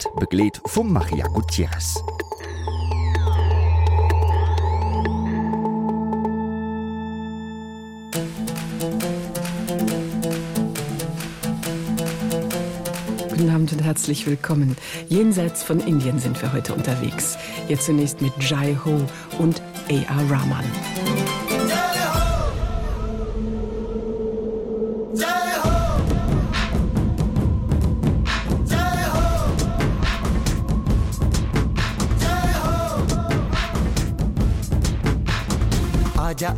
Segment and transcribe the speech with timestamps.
[0.00, 2.02] Text, begleitet von Maria Gutierrez.
[13.28, 14.76] Guten Abend und herzlich willkommen.
[15.08, 17.36] Jenseits von Indien sind wir heute unterwegs.
[17.68, 19.06] Jetzt zunächst mit Jai Ho
[19.38, 20.30] und A.R.
[20.30, 20.64] Rahman.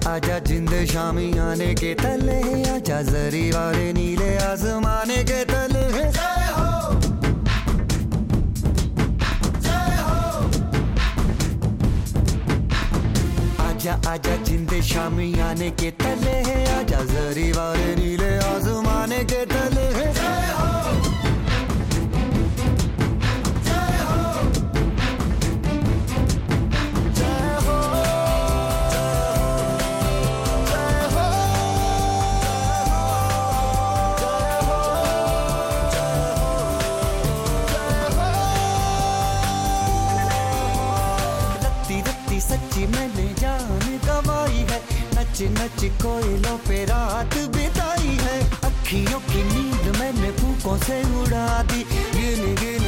[0.09, 2.39] आजा जिंद शामी आने के तले
[2.75, 5.85] आजा जरी वाले नीले आसमाने के तले
[13.67, 16.35] आजा आजा जिंद शामी आने के तले
[16.79, 20.42] आजा जरी वाले नीले आसमाने के तले है।
[45.83, 51.83] कुछ कोयलों पे रात बिताई है। अखियों की नींद मैंने फूकों से उड़ा दी।
[52.15, 52.82] गिन गिन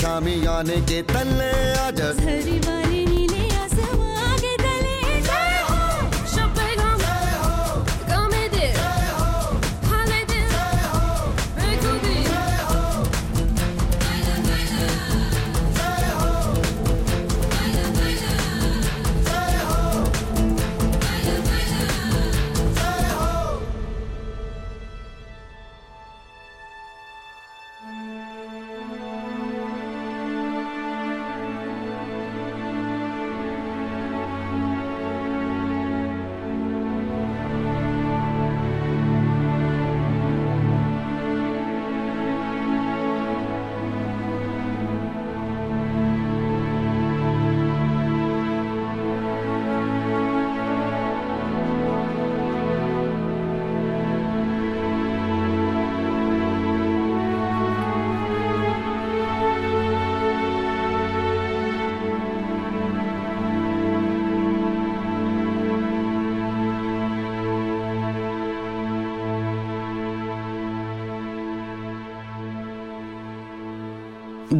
[0.00, 1.50] शामी आने के तले
[1.86, 2.10] आजा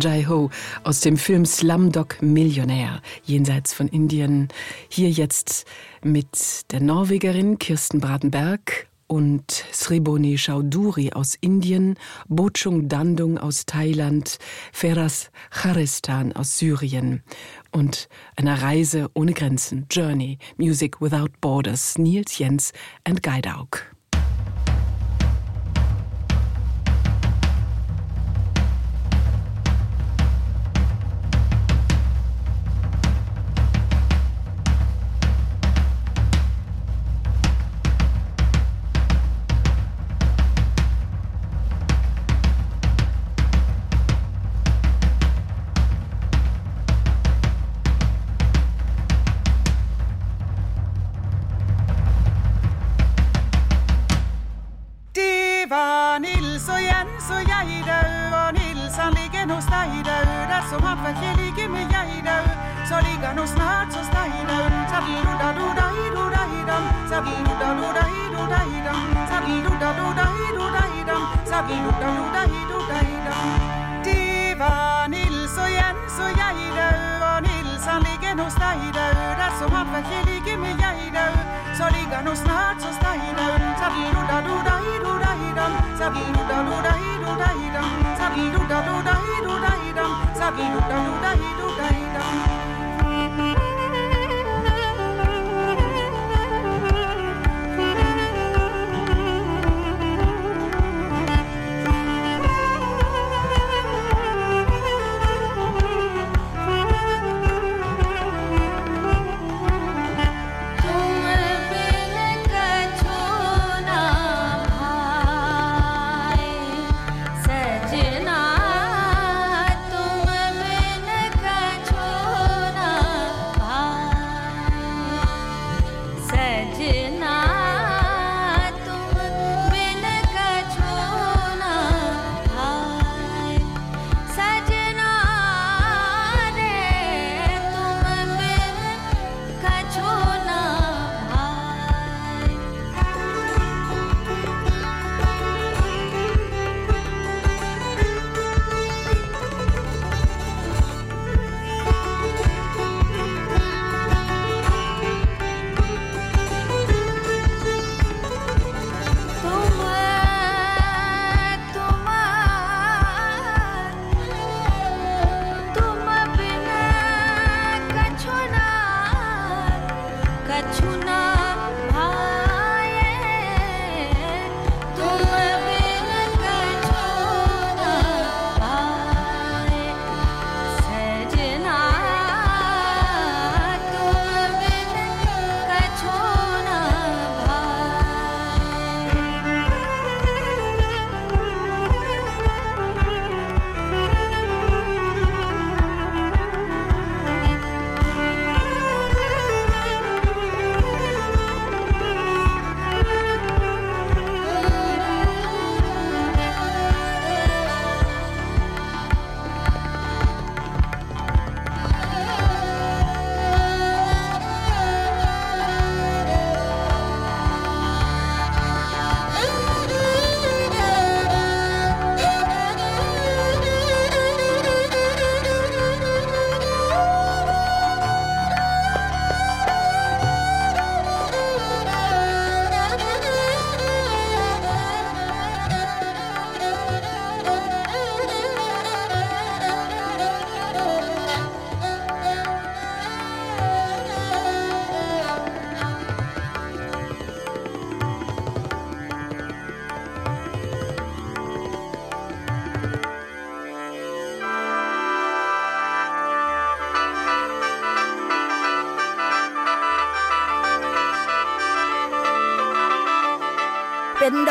[0.01, 0.51] Jai Ho
[0.85, 4.49] aus dem Film Slumdog Millionär, jenseits von Indien.
[4.89, 5.65] Hier jetzt
[6.03, 11.97] mit der Norwegerin Kirsten Bratenberg und Sriboni Chaudhuri aus Indien,
[12.29, 14.39] Bochung Dandung aus Thailand,
[14.73, 17.23] Feras Charistan aus Syrien
[17.71, 22.73] und einer Reise ohne Grenzen, Journey, Music Without Borders, Nils Jens
[23.05, 23.96] and Geidauk.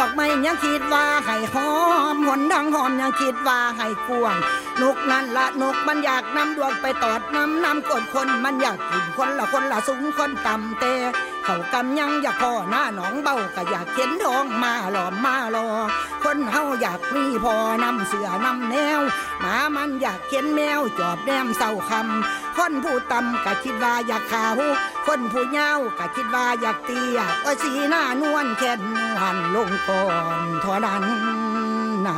[0.06, 1.72] อกไม้ยังคิดว่าให้หอ
[2.14, 4.36] มหนดังหอมยังคิดว่าให้กวง
[4.82, 10.94] นกนั่นละนกมันอยากนำดวงไปตอดน้ำน้ำกดคนมันอยากกินคนละคนละสูงคนต่ำเตะ
[11.44, 15.68] เขากำยังอยากพ่อหน้าหนองเบาก็อยากเข็นทองมาหลอมมาหลอ
[16.24, 19.02] คนเฮาอยากมีพอนำเสือนำแนว
[19.42, 24.60] หมามันอยากเข็นแมวจอบแนมเศร้าคำคนผู้ต่ำก็คิดว่าอยากขาว
[25.08, 28.82] คนผู้เย้าก็คิดว่าอยากเตี้ยโอ้สีหน้านวลแค่น
[29.21, 30.03] หันลงก่อ
[30.45, 31.03] นเท่านั้น
[32.07, 32.17] นา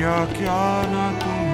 [0.00, 1.53] क्या क्या ना तुम्हारी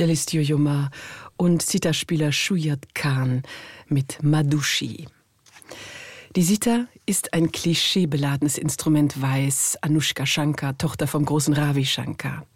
[0.00, 0.58] Cellist Yo-Yo
[1.36, 3.42] und Sitarspieler Shuyat Khan
[3.86, 5.06] mit Madushi.
[6.34, 12.46] Die Sita ist ein klischeebeladenes Instrument, weiß Anushka Shankar, Tochter vom großen Ravi Shankar.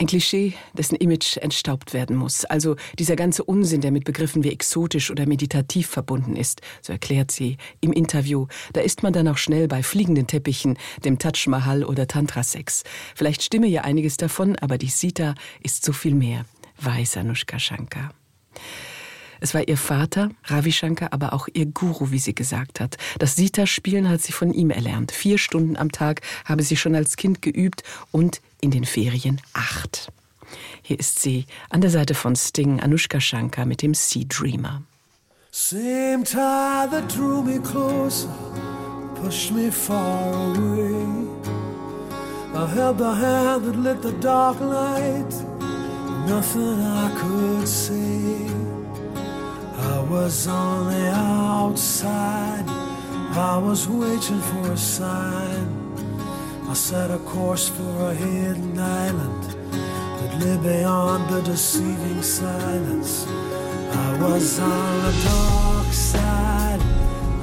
[0.00, 2.44] Ein Klischee, dessen Image entstaubt werden muss.
[2.44, 7.32] Also dieser ganze Unsinn, der mit Begriffen wie exotisch oder meditativ verbunden ist, so erklärt
[7.32, 8.46] sie im Interview.
[8.72, 12.84] Da ist man dann auch schnell bei fliegenden Teppichen, dem Taj Mahal oder Tantra-Sex.
[13.16, 15.34] Vielleicht stimme ja einiges davon, aber die Sita
[15.64, 16.44] ist so viel mehr,
[16.80, 18.14] weiß Anushka Shankar.
[19.40, 22.96] Es war ihr Vater, Ravi Shankar, aber auch ihr Guru, wie sie gesagt hat.
[23.18, 25.12] Das Sita-Spielen hat sie von ihm erlernt.
[25.12, 30.12] Vier Stunden am Tag habe sie schon als Kind geübt und in den Ferien acht.
[30.82, 34.82] Hier ist sie an der Seite von Sting, Anushka Shankar mit dem Sea Dreamer.
[35.50, 38.28] Same tide that drew me closer,
[39.14, 40.94] pushed me far away.
[42.54, 45.30] I held the hand that lit the dark light,
[46.26, 48.67] nothing I could say.
[49.78, 52.64] I was on the outside,
[53.36, 55.66] I was waiting for a sign.
[56.68, 63.24] I set a course for a hidden island that lay beyond the deceiving silence.
[63.26, 66.80] I was on the dark side,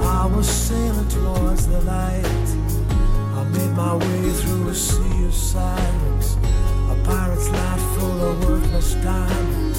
[0.01, 2.47] I was sailing towards the light.
[3.37, 6.35] I made my way through a sea of silence,
[6.91, 9.74] a pirate's life full of worthless diamonds.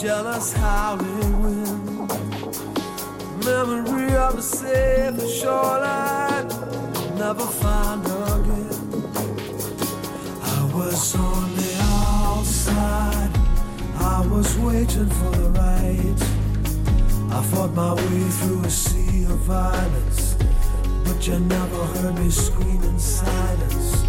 [0.00, 2.08] Jealous howling wind.
[3.44, 6.46] Memory of a safe shoreline.
[7.16, 9.02] Never find again.
[10.40, 13.30] I was on the outside.
[13.96, 16.22] I was waiting for the right.
[17.32, 20.36] I fought my way through a sea of violence.
[21.06, 24.04] But you never heard me scream in silence.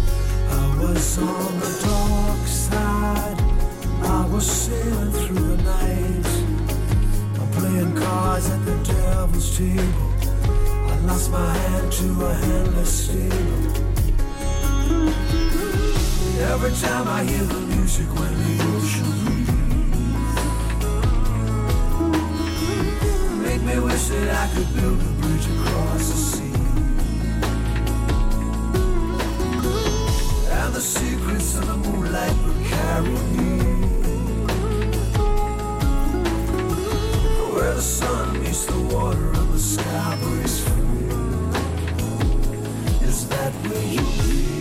[0.50, 3.49] I was on the dark side.
[4.10, 6.26] I was sailing through the night.
[7.40, 10.10] I'm playing cards at the devil's table.
[10.90, 13.10] I lost my hand to a handless.
[16.52, 19.52] Every time I hear the music when the ocean breathes,
[23.44, 26.56] make me wish that I could build a bridge across the sea.
[30.60, 33.59] and the secrets of the moonlight would carry me
[37.80, 41.08] the sun meets the water and the sky breaks free.
[43.08, 44.59] Is that where you be?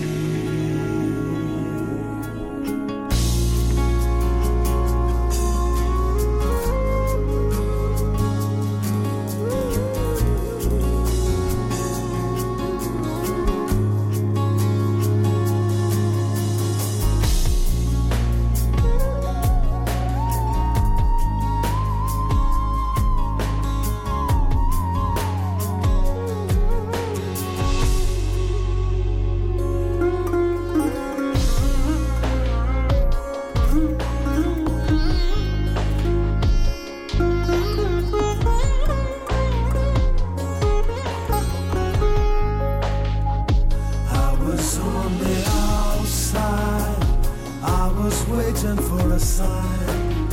[48.50, 50.28] waiting for a sign.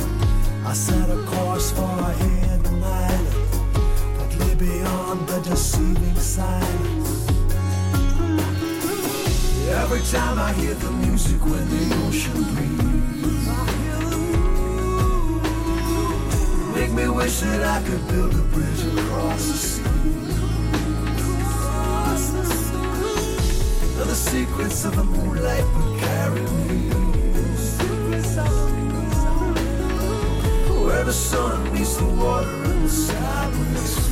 [0.65, 3.27] I set a course for a hidden island
[4.17, 7.27] that lay beyond the deceiving silence.
[9.69, 13.47] Every time I hear the music when the ocean breathes,
[16.75, 19.83] make me wish that I could build a bridge across the sea.
[23.99, 26.66] And the secrets of the moonlight would carry me.
[30.87, 34.06] Where the sun meets the water and the sky.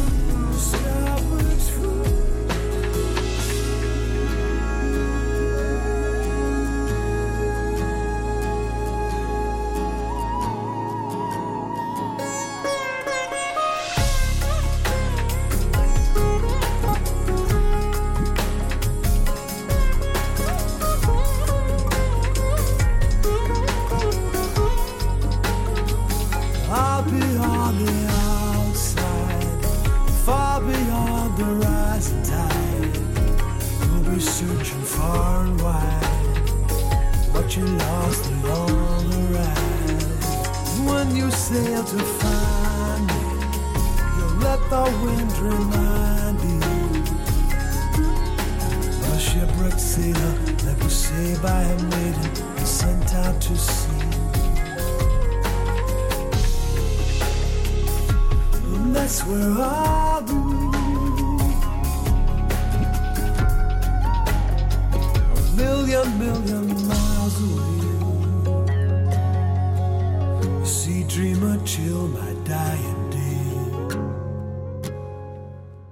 [70.65, 73.25] sea dreamer chill my dying day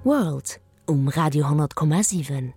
[0.03, 0.57] World
[0.87, 2.53] um Radio 10,7.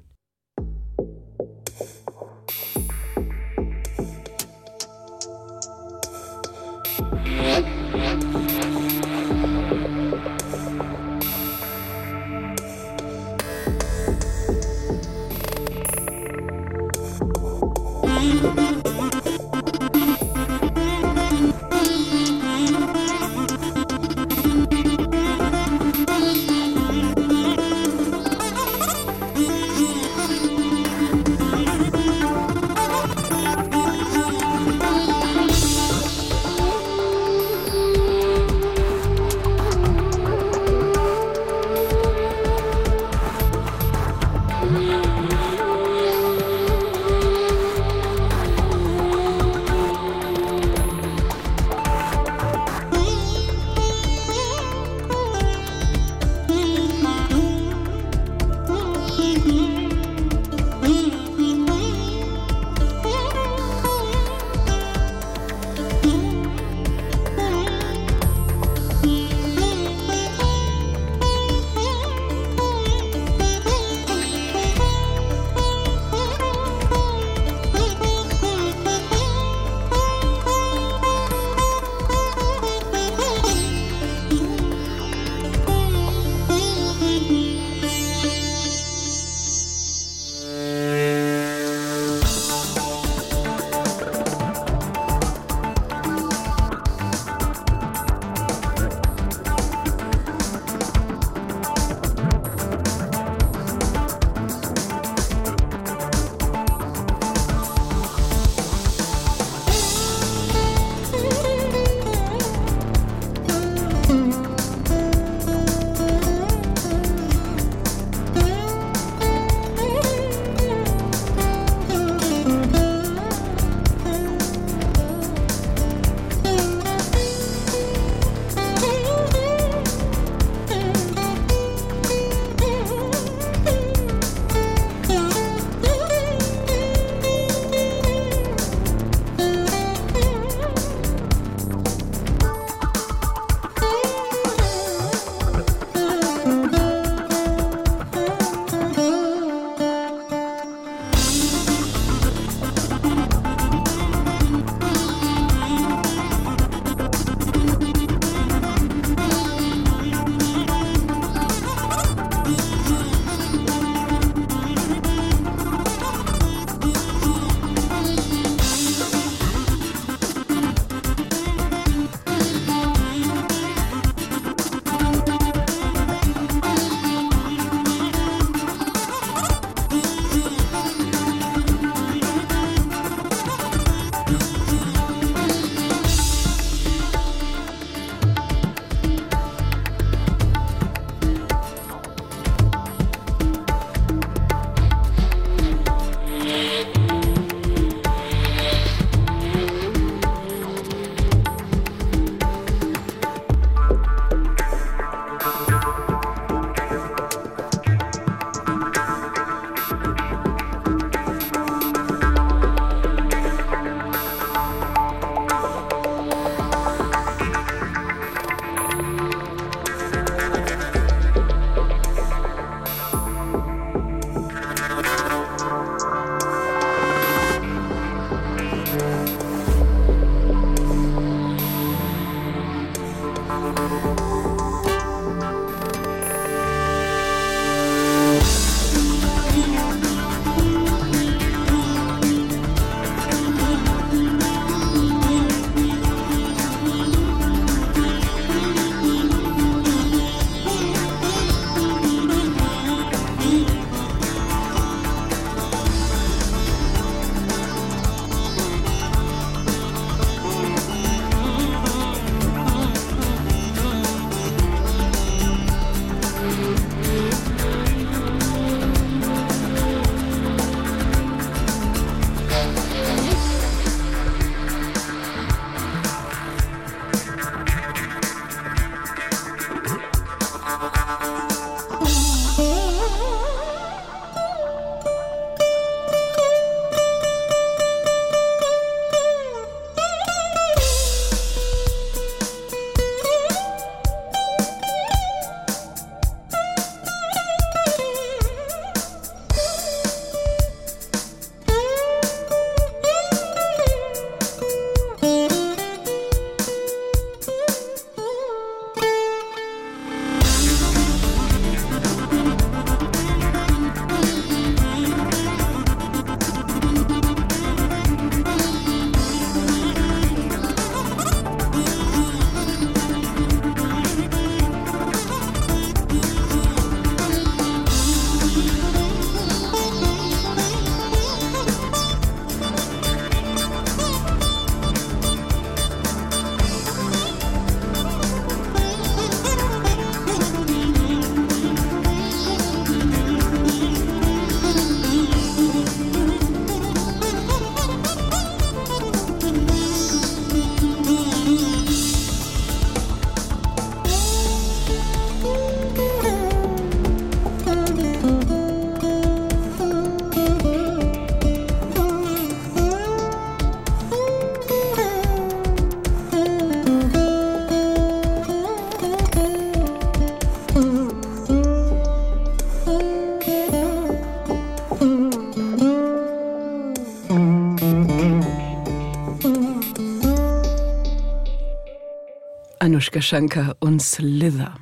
[382.96, 384.74] Anushka Shankar und Slither.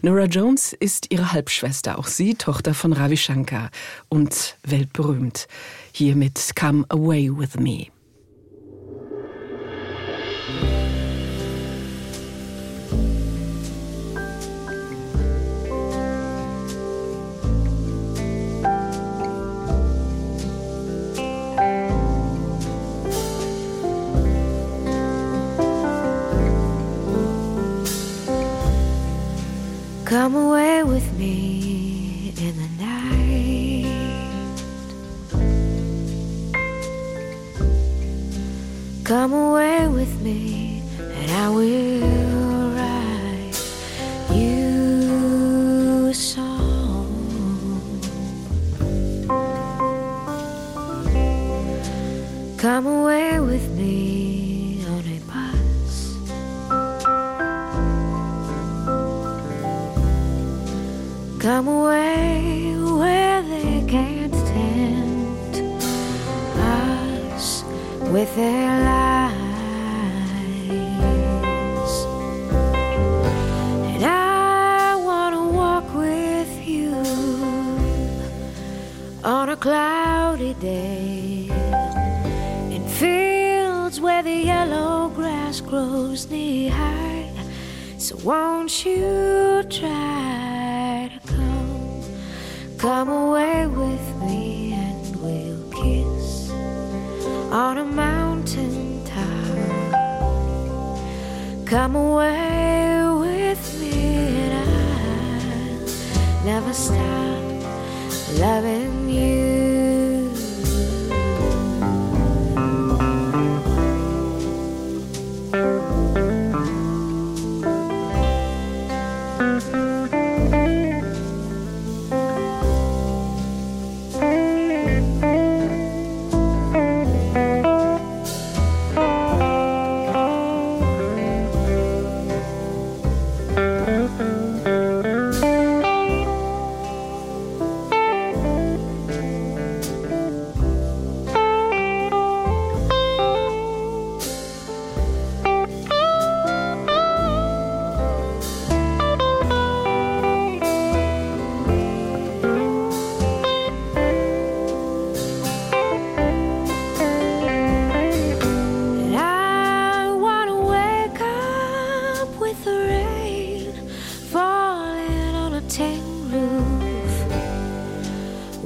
[0.00, 3.68] Nora Jones ist ihre Halbschwester, auch sie Tochter von Ravi Shankar
[4.08, 5.46] und weltberühmt.
[5.92, 7.88] Hier mit Come Away With Me.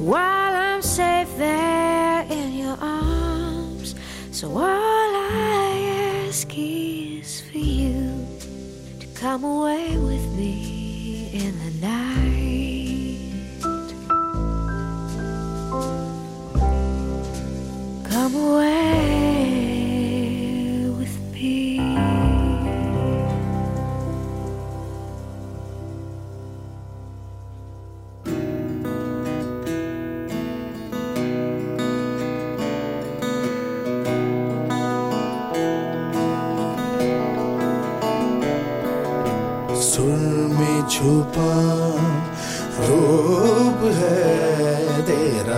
[0.01, 3.95] While I'm safe there in your arms.
[4.31, 8.27] So all I ask is for you
[8.99, 13.19] to come away with me in the night.
[18.11, 18.80] Come away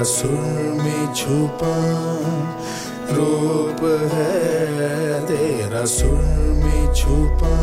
[0.02, 1.74] तेरा सुर में छुपा
[3.14, 3.82] रूप
[4.12, 6.24] है तेरा सुर
[6.58, 7.54] में छुपा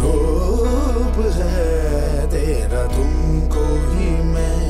[0.00, 4.64] रूप है तेरा तुमको ही मैं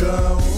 [0.00, 0.57] गाऊं।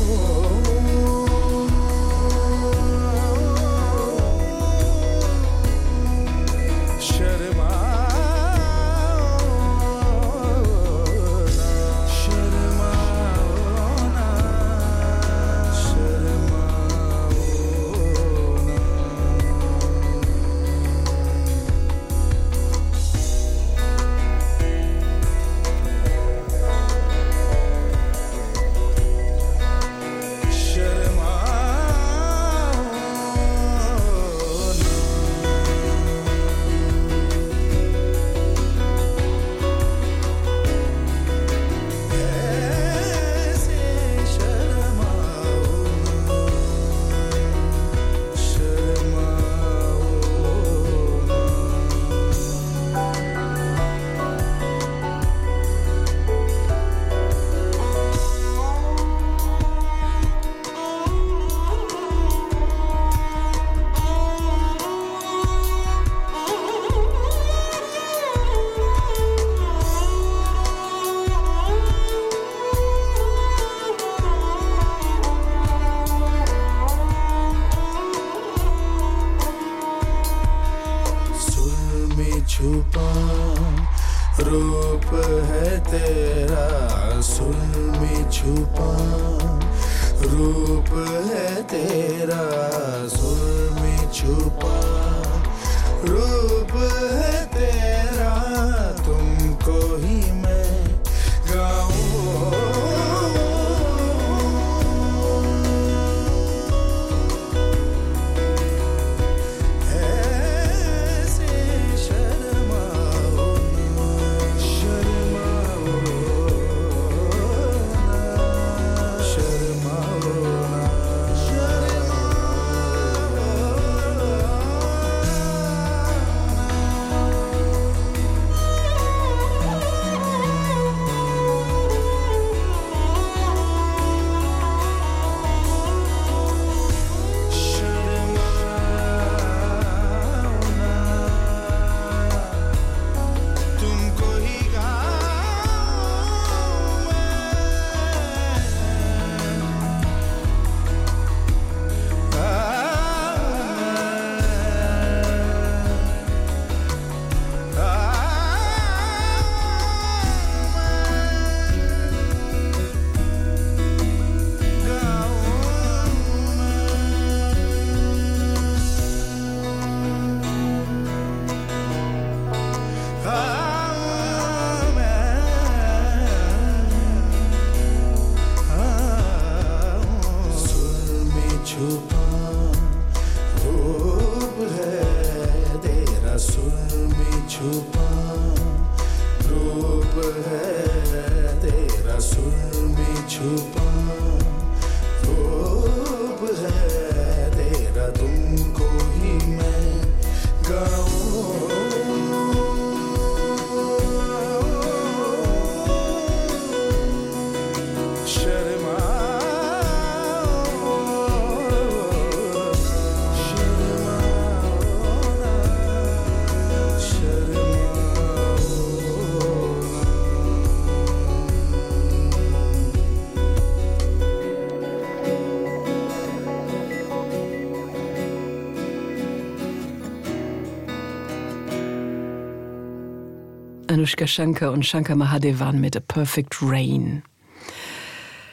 [234.00, 237.22] Anushka Shankar und Shankar Mahadevan mit A Perfect Rain.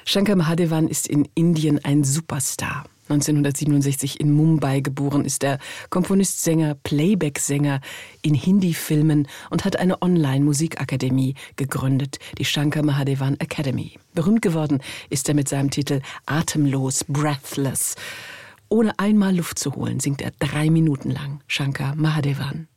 [0.03, 2.83] Shankar Mahadevan ist in Indien ein Superstar.
[3.07, 7.79] 1967 in Mumbai geboren ist er Komponist, Sänger, Playback-Sänger
[8.23, 13.93] in Hindi-Filmen und hat eine Online-Musikakademie gegründet, die Shankar Mahadevan Academy.
[14.13, 17.95] Berühmt geworden ist er mit seinem Titel Atemlos, Breathless.
[18.67, 22.67] Ohne einmal Luft zu holen, singt er drei Minuten lang Shankar Mahadevan.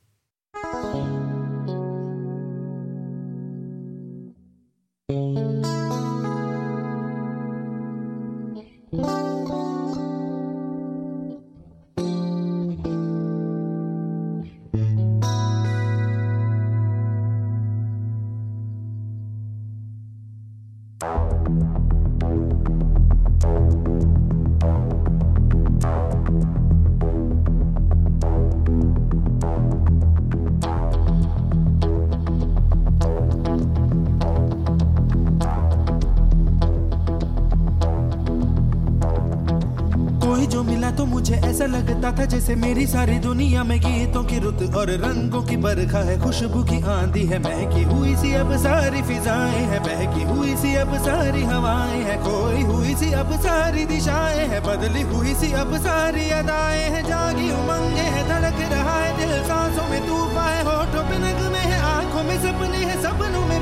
[42.01, 46.17] लगता था जैसे मेरी सारी दुनिया में गीतों की रुत और रंगों की बरखा है।
[46.21, 50.97] खुशबू की आंधी है, महकी हुई सी अब सारी फिजाएँ है बहकी हुई सी अब
[51.05, 56.29] सारी हवाएँ है, खोई हुई सी अब सारी दिशाएँ है, बदली हुई सी अब सारी
[56.41, 61.19] अदाएँ है, जागी उमंगे है, धड़क रहा है दिल, सांसों में तूफा है, होठों पे
[61.19, 62.70] नगमे है, आँखों में सपने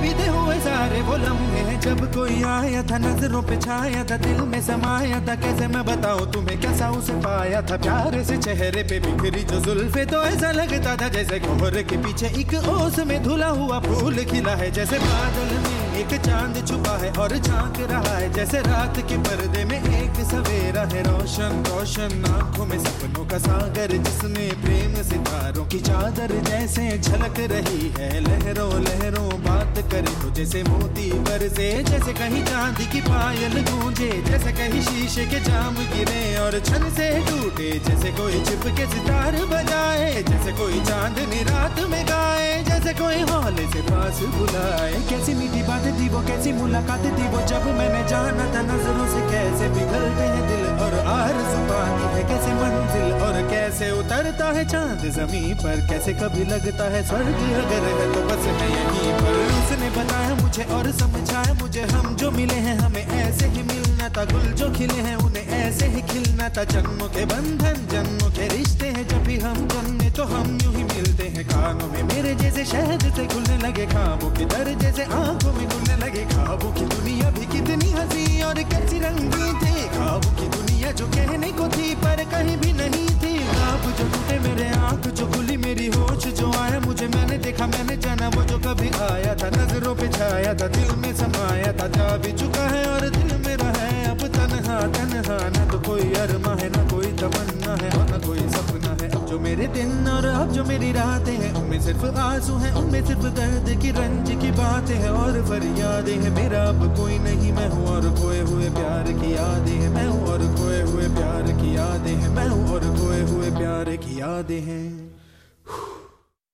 [0.09, 4.61] बीते हुए सारे वो लम्हे जब कोई आया था, नज़रों पे छाया था, दिल में
[4.64, 7.76] समाया था, कैसे मैं बताऊँ तुम्हें कैसा उसे पाया था?
[7.76, 12.26] प्यार से चेहरे पे बिखरी जो जुल्फे तो ऐसा लगता था जैसे कोहरे के पीछे
[12.40, 17.11] एक ओस में धुला हुआ फूल खिला है। जैसे बादल में एक चाँद छुपा है
[17.12, 22.66] और झाँक रहा है। जैसे रात के पर्दे में एक सवेरा है। रोशन रोशन आँखों
[22.66, 29.28] में सपनों का सागर, जिसमें प्रेम सितारों की चादर जैसे झलक रही है। लहरों लहरों
[29.42, 35.24] बात करे तो जैसे मोती बरसे, जैसे कहीं चांदी की पायल गूंजे, जैसे कहीं शीशे
[35.26, 40.80] के जाम गिरे और छन से टूटे, जैसे कोई छिप के सितार बजाए, जैसे कोई
[40.84, 46.20] चांदनी रात में गाए जैसे कोई हौले से पास बुलाए। कैसी मीठी बातें थी वो,
[46.26, 50.95] कैसी मुलाकात थी वो, जब मैंने जाना था नज़रों से कैसे पिघलते हैं दिल और
[51.11, 56.85] आरज़ू पाती है, कैसे मंजिल और कैसे उतरता है चाँद ज़मीन पर, कैसे कभी लगता
[56.95, 61.83] है स्वर्ग अगर है तो बस मैं यहीं पर। उसने बताया मुझे और समझाया मुझे,
[61.95, 65.87] हम जो मिले हैं हमें ऐसे ही मिलना था, गुल जो खिले हैं उन्हें ऐसे
[65.97, 70.24] ही खिलना था। जन्मों के बंधन, जन्मों के रिश्ते हैं, जब भी हम जन्मे तो
[70.31, 74.44] हम यूँ ही मिलते हैं, कानों में मेरे जैसे शहद से खुलने लगे खाबों के
[74.44, 79.48] दर जैसे आँखों में खुलने लगे खाबों की दुनिया भी कितनी हँसी और कैसी रंगी
[79.60, 83.32] थी। खाबों की दुनिया जो कहने को थी, पर कहीं भी नहीं थी।
[83.68, 87.96] आप जो टूटे मेरे आँख, जो खुली मेरी होश, जो आया मुझे मैंने देखा, मैंने
[87.96, 92.16] जाना वो जो कभी आया था। नज़रों पे छाया था, दिल में समाया था। जा
[92.16, 96.68] भी चुका है और दिल मेरा है। अब तनहा तनहा, न तो कोई अरमा है,
[96.68, 98.88] न कोई तमन्ना है और न कोई सपना।
[99.29, 103.22] जो मेरे दिन और अब जो मेरी रातें हैं उनमें सिर्फ़ आँसू हैं उनमें सिर्फ़
[103.22, 107.87] दर्द की रंज की बातें हैं और फरियादें हैं। मेरा अब कोई नहीं मैं हूँ
[107.87, 112.14] और खोए हुए प्यार की यादें हैं। मैं हूँ और खोए हुए प्यार की यादें
[112.14, 115.18] हैं। मैं हूँ और खोए हुए प्यार की यादें हैं।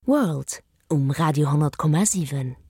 [0.09, 0.61] World
[0.91, 2.64] um Radio 10,7.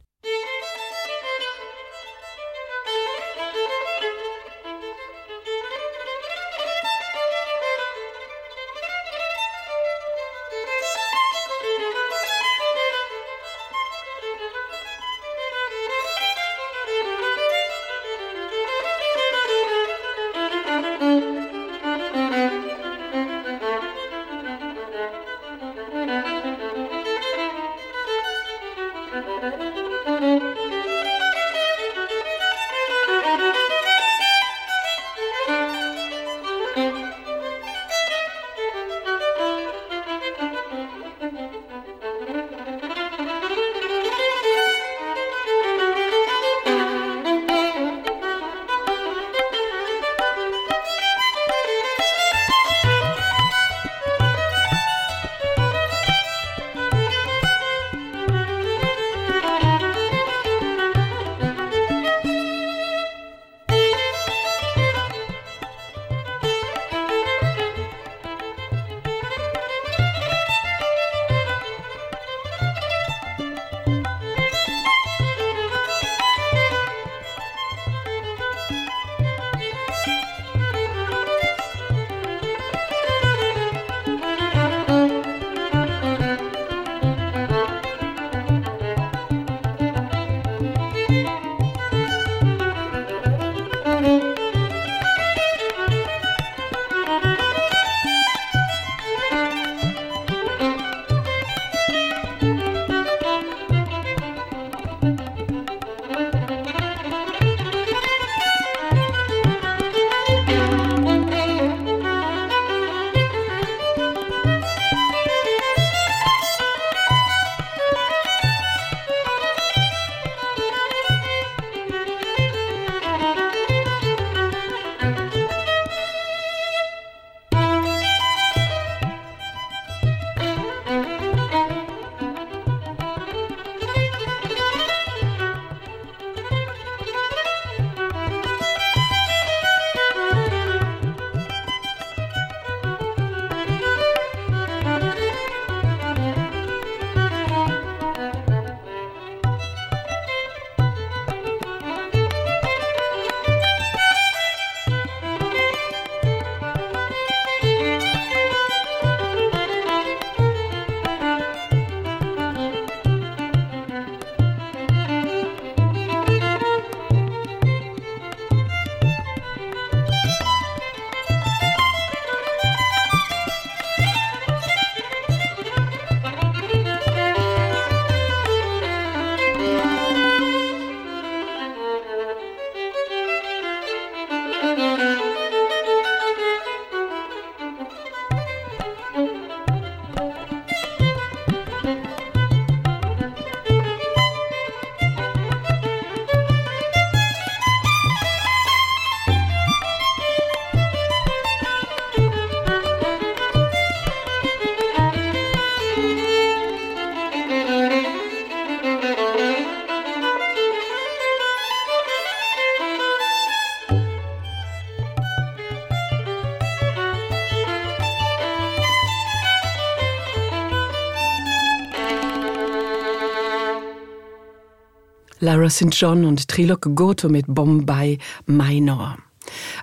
[225.55, 225.91] Lara St.
[225.93, 229.19] John und Trilok Goto mit Bombay Minor.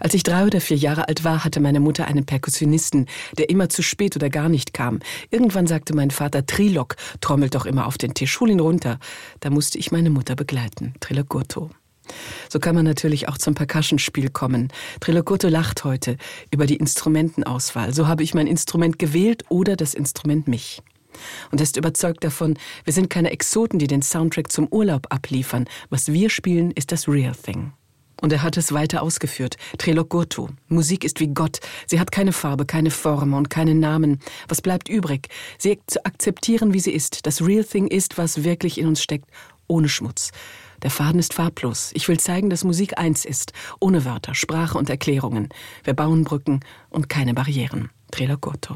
[0.02, 3.06] Als ich drei oder vier Jahre alt war, hatte meine Mutter einen Perkussionisten,
[3.38, 5.00] der immer zu spät oder gar nicht kam.
[5.30, 9.00] Irgendwann sagte mein Vater, Trilok trommelt doch immer auf den Tisch, hol ihn runter.
[9.40, 11.70] Da musste ich meine Mutter begleiten, Trilok Goto.
[12.50, 14.74] So kann man natürlich auch zum Percussionspiel kommen.
[15.00, 16.18] Trilokoto lacht heute
[16.52, 17.94] über die Instrumentenauswahl.
[17.94, 20.82] So habe ich mein Instrument gewählt oder das Instrument mich.
[21.52, 25.66] Und er ist überzeugt davon, wir sind keine Exoten, die den Soundtrack zum Urlaub abliefern.
[25.90, 27.74] Was wir spielen, ist das Real Thing.
[28.22, 29.58] Und er hat es weiter ausgeführt.
[29.80, 30.50] Trilogurtu.
[30.68, 31.60] Musik ist wie Gott.
[31.88, 34.20] Sie hat keine Farbe, keine Form und keinen Namen.
[34.48, 35.28] Was bleibt übrig?
[35.58, 37.26] Sie zu akzeptieren, wie sie ist.
[37.26, 39.26] Das Real Thing ist, was wirklich in uns steckt,
[39.68, 40.32] ohne Schmutz.
[40.84, 41.92] Der Faden ist farblos.
[41.94, 45.50] Ich will zeigen, dass Musik eins ist, ohne Wörter, Sprache und Erklärungen.
[45.84, 47.90] Wir bauen Brücken und keine Barrieren.
[48.12, 48.76] Trilogurtu.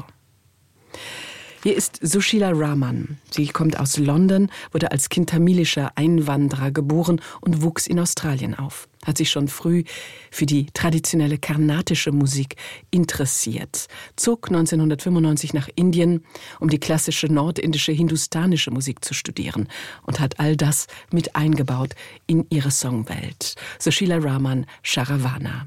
[1.66, 3.18] Hier ist Sushila Rahman.
[3.28, 8.88] Sie kommt aus London, wurde als Kind tamilischer Einwanderer geboren und wuchs in Australien auf.
[9.04, 9.82] Hat sich schon früh
[10.30, 12.54] für die traditionelle karnatische Musik
[12.92, 16.24] interessiert, zog 1995 nach Indien,
[16.60, 19.66] um die klassische nordindische hindustanische Musik zu studieren
[20.04, 21.96] und hat all das mit eingebaut
[22.28, 23.56] in ihre Songwelt.
[23.80, 25.66] Sushila Rahman, Sharavana.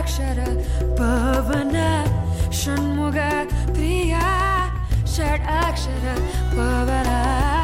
[0.00, 0.38] Shadakshara
[0.98, 1.76] Pavan
[2.52, 3.16] Shanmuga
[3.74, 4.28] Priya
[5.14, 6.06] Shadakshara
[6.56, 7.59] Pavana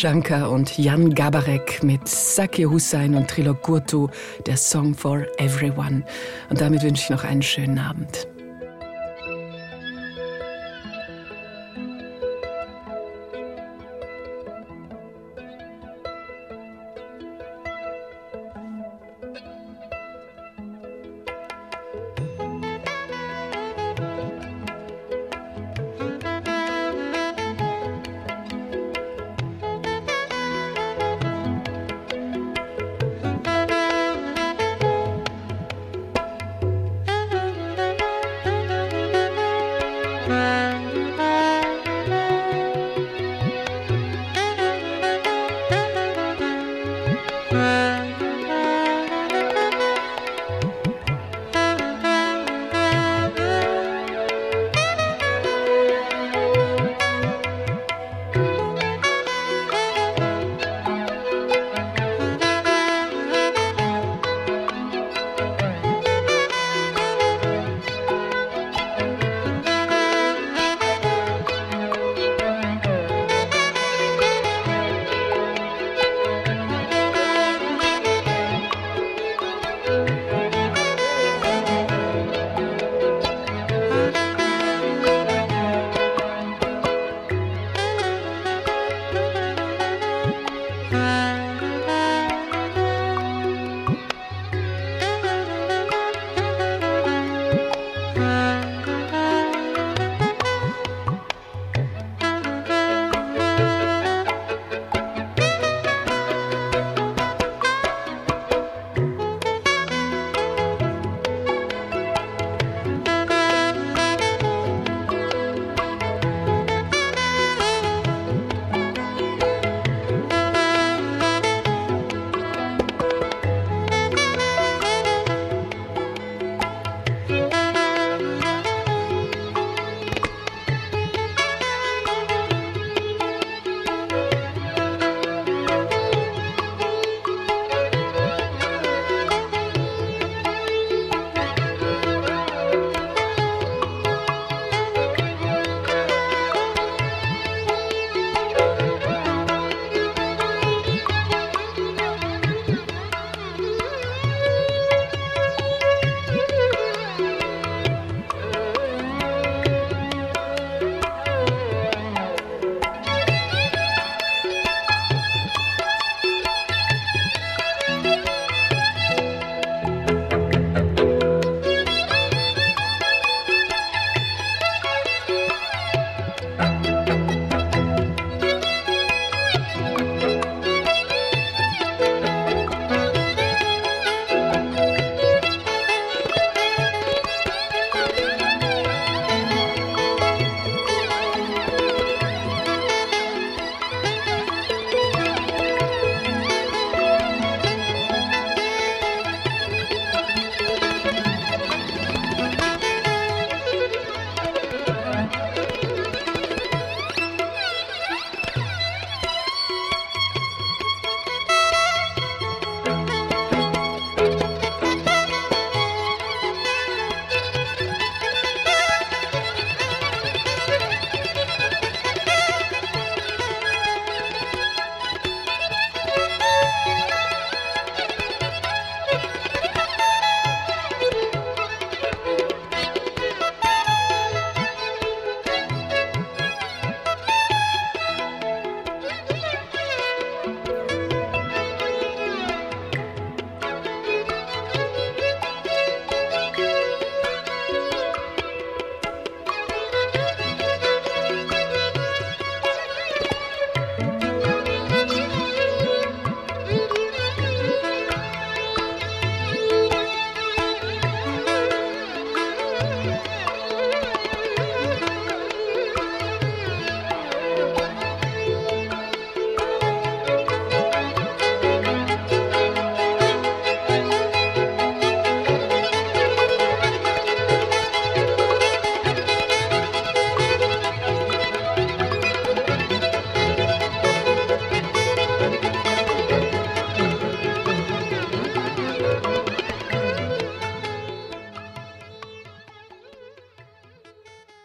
[0.00, 4.08] Shankar und Jan Gabarek mit Sakir Hussain und Trilok Gurtu,
[4.46, 6.04] der Song for Everyone.
[6.48, 8.29] Und damit wünsche ich noch einen schönen Abend.